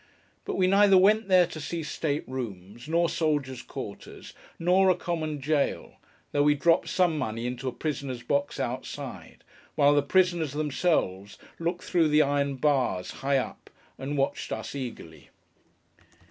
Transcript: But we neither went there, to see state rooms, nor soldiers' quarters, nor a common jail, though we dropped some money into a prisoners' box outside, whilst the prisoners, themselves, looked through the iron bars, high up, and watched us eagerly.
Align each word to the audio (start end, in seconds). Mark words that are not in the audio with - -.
But 0.45 0.55
we 0.55 0.65
neither 0.65 0.97
went 0.97 1.27
there, 1.27 1.45
to 1.45 1.61
see 1.61 1.83
state 1.83 2.27
rooms, 2.27 2.87
nor 2.87 3.07
soldiers' 3.07 3.61
quarters, 3.61 4.33
nor 4.57 4.89
a 4.89 4.95
common 4.95 5.39
jail, 5.39 5.97
though 6.31 6.41
we 6.41 6.55
dropped 6.55 6.89
some 6.89 7.19
money 7.19 7.45
into 7.45 7.67
a 7.67 7.71
prisoners' 7.71 8.23
box 8.23 8.59
outside, 8.59 9.43
whilst 9.75 9.97
the 9.97 10.01
prisoners, 10.01 10.53
themselves, 10.53 11.37
looked 11.59 11.83
through 11.83 12.07
the 12.07 12.23
iron 12.23 12.55
bars, 12.55 13.11
high 13.21 13.37
up, 13.37 13.69
and 13.99 14.17
watched 14.17 14.51
us 14.51 14.73
eagerly. 14.73 15.29